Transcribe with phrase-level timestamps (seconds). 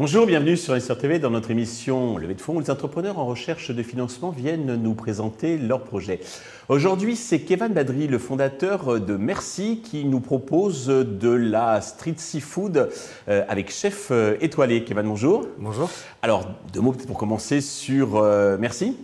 [0.00, 3.26] Bonjour, bienvenue sur SR TV dans notre émission Levée de fonds où les entrepreneurs en
[3.26, 6.20] recherche de financement viennent nous présenter leurs projets.
[6.68, 12.90] Aujourd'hui, c'est Kevin Badri, le fondateur de Merci, qui nous propose de la street seafood
[13.28, 14.84] euh, avec chef euh, étoilé.
[14.84, 15.46] Kevin, bonjour.
[15.58, 15.90] Bonjour.
[16.22, 18.96] Alors, deux mots peut-être pour commencer sur euh, Merci.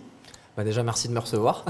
[0.57, 1.65] Bah déjà, merci de me recevoir.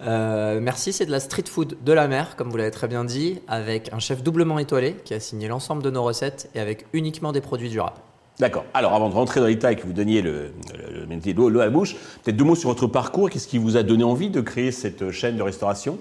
[0.00, 3.40] merci, c'est de la street food de la mer, comme vous l'avez très bien dit,
[3.46, 7.30] avec un chef doublement étoilé qui a signé l'ensemble de nos recettes et avec uniquement
[7.30, 8.00] des produits durables.
[8.40, 8.64] D'accord.
[8.74, 11.64] Alors, avant de rentrer dans les détails, que vous donniez le, le, le l'eau à
[11.64, 13.30] la bouche, peut-être deux mots sur votre parcours.
[13.30, 15.96] Qu'est-ce qui vous a donné envie de créer cette chaîne de restauration?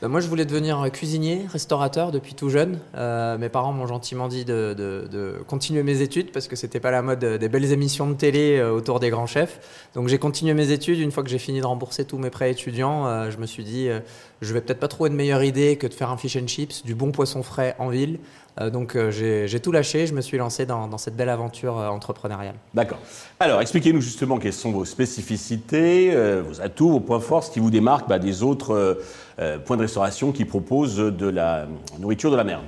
[0.00, 2.78] Bah, moi, je voulais devenir cuisinier, restaurateur depuis tout jeune.
[2.94, 7.02] Euh, mes parents m'ont gentiment dit de, continuer mes études parce que c'était pas la
[7.02, 9.88] mode des belles émissions de télé euh, autour des grands chefs.
[9.94, 11.00] Donc j'ai continué mes études.
[11.00, 13.64] Une fois que j'ai fini de rembourser tous mes prêts étudiants, euh, je me suis
[13.64, 13.98] dit, euh,
[14.40, 16.84] je vais peut-être pas trouver de meilleure idée que de faire un fish and chips,
[16.84, 18.20] du bon poisson frais en ville.
[18.60, 20.06] Euh, donc j'ai tout lâché.
[20.06, 22.56] Je me suis lancé dans, cette belle aventure entrepreneuriale.
[22.74, 22.98] D'accord.
[23.40, 27.70] Alors expliquez-nous justement quelles sont vos spécificités, vos atouts, vos points forts, ce qui vous
[27.70, 28.98] démarque bah, des autres
[29.40, 31.68] euh, point de restauration qui propose de la
[32.00, 32.60] nourriture de la mer.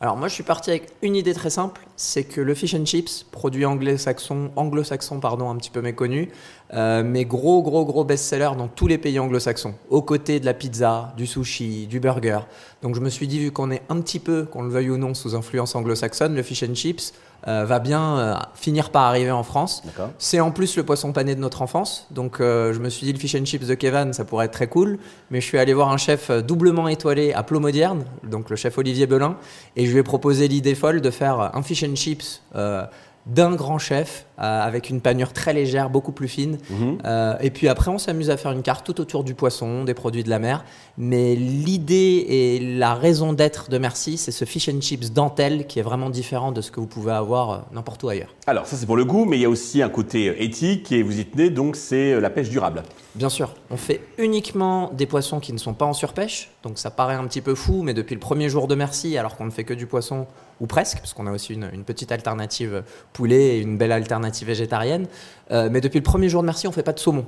[0.00, 2.84] Alors moi je suis parti avec une idée très simple, c'est que le fish and
[2.84, 6.30] chips, produit anglo-saxon, anglo-saxon pardon, un petit peu méconnu,
[6.74, 10.52] euh, mais gros gros gros best-seller dans tous les pays anglo-saxons, aux côtés de la
[10.52, 12.40] pizza, du sushi, du burger.
[12.82, 14.96] Donc je me suis dit vu qu'on est un petit peu, qu'on le veuille ou
[14.96, 17.14] non, sous influence anglo-saxonne, le fish and chips
[17.46, 19.82] euh, va bien euh, finir par arriver en France.
[20.18, 22.06] C'est en plus le poisson pané de notre enfance.
[22.10, 24.52] Donc euh, je me suis dit le fish and chips de Kevin, ça pourrait être
[24.52, 24.98] très cool.
[25.30, 29.06] Mais je suis allé voir un chef doublement étoilé à Plomodierne, donc le chef Olivier
[29.06, 29.36] Belin,
[29.76, 32.40] et je lui ai proposé l'idée folle de faire un fish and chips
[33.26, 36.58] d'un grand chef euh, avec une panure très légère, beaucoup plus fine.
[36.68, 36.98] Mhm.
[37.04, 39.94] Euh, et puis après, on s'amuse à faire une carte tout autour du poisson, des
[39.94, 40.64] produits de la mer.
[40.98, 45.78] Mais l'idée et la raison d'être de Merci, c'est ce fish and chips dentelle qui
[45.78, 48.34] est vraiment différent de ce que vous pouvez avoir euh, n'importe où ailleurs.
[48.46, 51.02] Alors ça c'est pour le goût, mais il y a aussi un côté éthique et
[51.02, 52.82] vous y tenez, donc c'est la pêche durable.
[53.14, 56.90] Bien sûr, on fait uniquement des poissons qui ne sont pas en surpêche, donc ça
[56.90, 59.50] paraît un petit peu fou, mais depuis le premier jour de Merci, alors qu'on ne
[59.50, 60.26] fait que du poisson,
[60.60, 62.82] ou presque, parce qu'on a aussi une, petite alternative
[63.12, 65.06] poulet et une belle alternative végétarienne.
[65.50, 67.26] Euh, mais depuis le premier jour de Merci, on ne fait pas de saumon.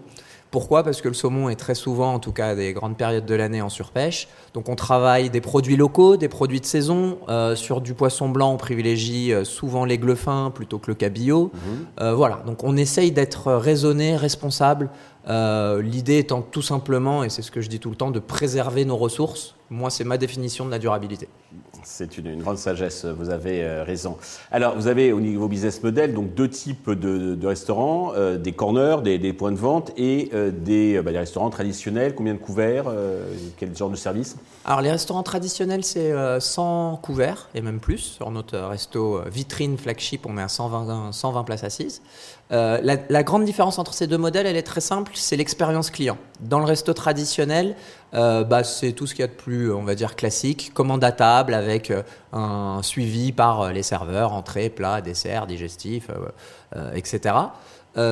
[0.50, 0.82] Pourquoi?
[0.82, 3.62] Parce que le saumon est très souvent, en tout cas des grandes périodes de l'année,
[3.62, 4.28] en surpêche.
[4.54, 7.18] Donc on travaille des produits locaux, des produits de saison.
[7.28, 11.50] Euh, sur du poisson blanc, on privilégie euh, souvent l'aigle fin plutôt que le cabillaud.
[11.54, 12.12] Mhm.
[12.12, 14.90] voilà, donc on essaye d'être raisonné, responsable.
[15.28, 18.84] L'idée étant tout simplement, et c'est ce que je dis tout le temps, de préserver
[18.84, 19.56] nos ressources.
[19.70, 21.28] Moi, c'est ma définition de la durabilité.
[21.88, 24.16] C'est une, grande sagesse, vous avez euh, raison.
[24.50, 29.02] Alors, vous avez au niveau business model donc deux types de, restaurants, euh, des corners,
[29.02, 32.16] des, points de vente et euh, des, bah, des, restaurants traditionnels.
[32.16, 32.86] Combien de couverts
[33.56, 34.36] Quel genre de service?
[34.64, 37.98] Alors, les restaurants traditionnels, c'est 100 couverts et même plus.
[37.98, 42.02] Sur notre resto vitrine flagship, on met à 120, 120 places assises.
[42.50, 46.18] La, la, grande différence entre ces deux modèles, elle est très simple, c'est l'expérience client.
[46.40, 47.76] Dans le resto traditionnel,
[48.14, 50.72] euh, bah, c'est tout ce qu'il y a de plus, on va dire, classique.
[50.74, 52.02] Commande à table avec euh,
[52.32, 56.10] un suivi par euh, les serveurs, entrée, plat, dessert, digestif,
[56.94, 57.34] etc.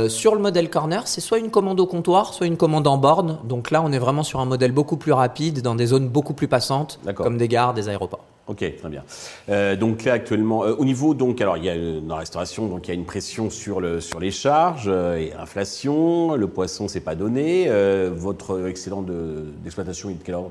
[0.09, 3.39] sur le modèle corner, c'est soit une commande au comptoir, soit une commande en borne.
[3.45, 6.35] Donc là, on est vraiment sur un modèle beaucoup plus rapide, dans des zones beaucoup
[6.35, 8.25] plus passantes, comme des gares, des aéroports.
[8.47, 9.03] Ok, très bien.
[9.49, 12.67] Euh, donc là actuellement, euh, au niveau donc alors il y a dans la restauration
[12.67, 16.35] donc il y a une pression sur le sur les charges euh, et inflation.
[16.35, 17.69] Le poisson c'est pas donné.
[18.11, 20.51] votre excédent d'exploitation est de quel ordre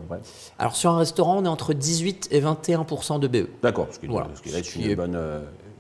[0.58, 3.48] Alors sur un restaurant on est entre 18 et 21% de BE.
[3.62, 4.28] D'accord, ce qui, voilà.
[4.34, 5.18] ce qui est une bonne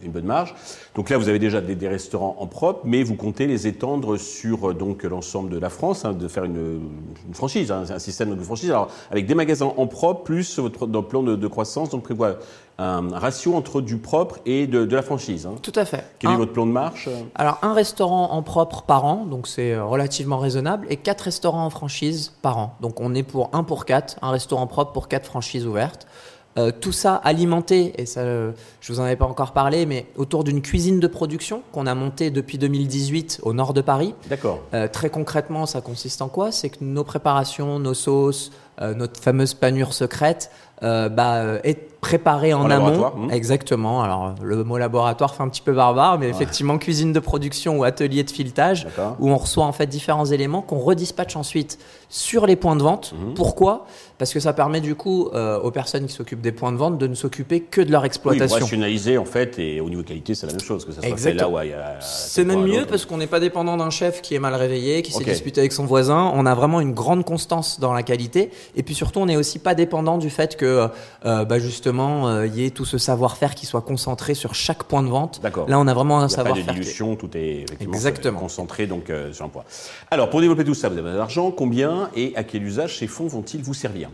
[0.03, 0.53] une bonne marge.
[0.95, 4.69] Donc là, vous avez déjà des, restaurants en propre, mais vous comptez les étendre sur
[4.69, 6.81] euh, donc l'ensemble de la France, hein, de faire une,
[7.33, 8.69] franchise, hein, un système de franchise.
[8.69, 12.37] Alors avec des magasins en propre plus votre plan de, croissance, donc prévoit
[12.79, 15.45] un ratio entre du propre et de, la franchise.
[15.45, 15.55] Hein.
[15.61, 16.05] Tout à fait.
[16.19, 19.73] Quel est votre plan de marche Alors un restaurant en propre par an, donc c'est
[19.73, 22.75] euh, relativement raisonnable, et quatre restaurants en franchise par an.
[22.81, 26.07] Donc on est pour un pour quatre, un restaurant propre pour quatre franchises ouvertes.
[26.57, 30.05] Euh, tout ça alimenté, et ça, euh, je vous en avais pas encore parlé, mais
[30.17, 34.13] autour d'une cuisine de production qu'on a montée depuis 2018 au nord de Paris.
[34.29, 34.59] D'accord.
[34.75, 36.51] Euh, très concrètement, ça consiste en quoi?
[36.51, 43.11] C'est que nos préparations, nos sauces, notre fameuse panure secrète, bah, est préparée en, amont.
[43.15, 43.31] Hmm.
[43.31, 44.03] Exactement.
[44.03, 47.85] Alors le mot laboratoire fait un petit peu barbare, mais effectivement cuisine de production ou
[47.85, 48.87] atelier de filetage,
[49.19, 51.79] où on reçoit en fait différents éléments qu'on redispatche ensuite
[52.09, 53.13] sur les points de vente.
[53.13, 53.33] Hmm.
[53.33, 53.85] Pourquoi?
[54.17, 57.07] Parce que ça permet du coup aux personnes qui s'occupent des points de vente de
[57.07, 58.57] ne s'occuper que de leur exploitation.
[58.57, 61.17] Oui, rationaliser en fait, et au niveau qualité c'est la même chose que ça soit
[61.17, 61.99] fait là où il y a.
[62.01, 65.13] C'est même mieux parce qu'on n'est pas dépendant d'un chef qui est mal réveillé, qui
[65.13, 66.31] s'est disputé avec son voisin.
[66.35, 68.51] On a vraiment une grande constance dans la qualité.
[68.75, 70.87] Et puis surtout, on n'est aussi pas dépendant du fait que
[71.25, 74.83] euh, bah justement, il euh, y ait tout ce savoir-faire qui soit concentré sur chaque
[74.83, 75.41] point de vente.
[75.41, 75.67] D'accord.
[75.69, 76.65] Là, on a vraiment un savoir-faire.
[76.65, 79.63] Pas de dilution, tout est effectivement concentré donc euh, sur un point.
[80.11, 81.51] Alors, pour développer tout ça, vous avez de l'argent.
[81.51, 84.09] Combien et à quel usage ces fonds vont-ils vous servir?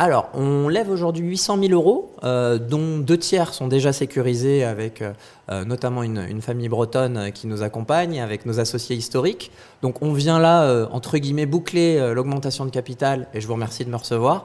[0.00, 5.02] Alors, on lève aujourd'hui 800 000 euros, euh, dont deux tiers sont déjà sécurisés avec
[5.02, 5.12] euh,
[5.50, 9.50] euh, notamment une, famille bretonne qui nous accompagne, avec nos associés historiques.
[9.82, 13.90] Donc, on vient là, entre guillemets, boucler l'augmentation de capital, et je vous remercie de
[13.90, 14.44] me recevoir,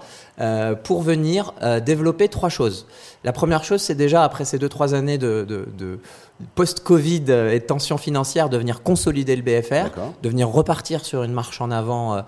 [0.83, 1.53] pour venir
[1.85, 2.87] développer trois choses.
[3.23, 5.99] La première chose, c'est déjà, après ces deux, trois années de, de
[6.55, 9.89] post-Covid et de tension financière, de venir consolider le BFR,
[10.21, 12.23] de venir repartir sur une marche en avant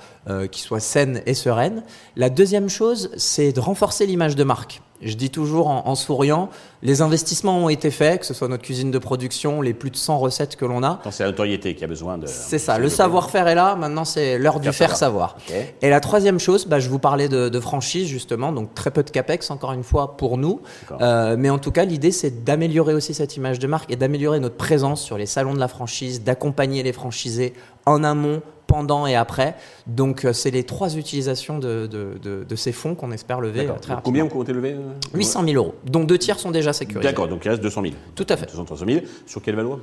[0.51, 1.83] qui soit saine et sereine.
[2.15, 4.81] La deuxième chose, c'est de renforcer l'image de marque.
[5.01, 6.49] Je dis toujours en, souriant,
[6.81, 9.97] les investissements ont été faits, que ce soit notre cuisine de production, les plus de
[9.97, 11.01] 100 recettes que l'on a.
[11.11, 12.27] C'est la notoriété qui a besoin de.
[12.27, 15.37] C'est ça, le savoir-faire est là, maintenant c'est l'heure du faire savoir.
[15.81, 19.09] Et la troisième chose, bah, je vous parlais de, franchise justement, donc très peu de
[19.09, 20.61] capex encore une fois pour nous.
[21.01, 24.39] Euh, mais en tout cas, l'idée c'est d'améliorer aussi cette image de marque et d'améliorer
[24.39, 27.53] notre présence sur les salons de la franchise, d'accompagner les franchisés
[27.85, 28.41] en amont,
[28.75, 29.55] pendant et après.
[29.87, 33.93] Donc, euh, c'est les trois utilisations de, de, ces fonds qu'on espère lever euh, très
[33.93, 34.01] rapidement.
[34.03, 34.75] Combien vous comptez lever
[35.13, 37.07] 800 000 euros, dont deux tiers sont déjà sécurisés.
[37.07, 37.93] D'accord, donc il reste 200 000.
[38.15, 38.45] Tout à fait.
[38.45, 38.99] 200 000.
[39.25, 39.79] Sur quelle valeur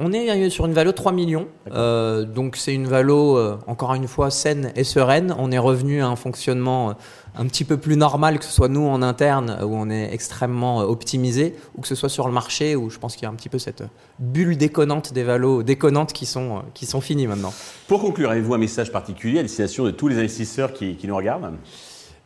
[0.00, 1.46] On est sur une valeur de 3 millions.
[1.70, 5.34] Euh, donc, c'est une valeur, encore une fois, saine et sereine.
[5.38, 6.94] On est revenu à un fonctionnement
[7.34, 10.80] un petit peu plus normal, que ce soit nous en interne, où on est extrêmement
[10.80, 13.34] optimisé, ou que ce soit sur le marché, où je pense qu'il y a un
[13.34, 13.84] petit peu cette
[14.18, 17.52] bulle déconnante des valos, déconnantes qui sont, qui sont finies maintenant.
[17.88, 21.52] Pour conclure, avez-vous un message particulier à destination de tous les investisseurs qui, nous regardent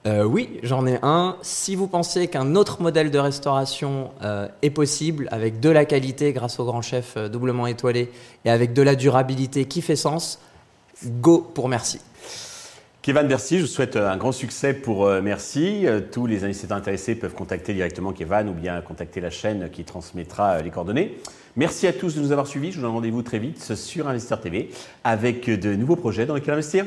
[0.06, 1.36] euh, oui, j'en ai un.
[1.42, 6.32] Si vous pensez qu'un autre modèle de restauration euh, est possible, avec de la qualité
[6.32, 8.12] grâce au grand chef euh, doublement étoilé
[8.44, 10.38] et avec de la durabilité qui fait sens,
[11.04, 11.98] go pour merci.
[13.06, 13.58] Kevin merci.
[13.58, 15.86] je vous souhaite un grand succès pour Merci.
[16.10, 20.60] Tous les investisseurs intéressés peuvent contacter directement Kevin ou bien contacter la chaîne qui transmettra
[20.60, 21.16] les coordonnées.
[21.54, 22.72] Merci à tous de nous avoir suivis.
[22.72, 24.70] Je vous donne rendez-vous très vite sur Investir TV
[25.04, 26.84] avec de nouveaux projets dans lesquels investir.